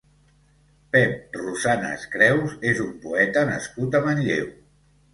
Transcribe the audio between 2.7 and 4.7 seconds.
és un poeta nascut a Manlleu.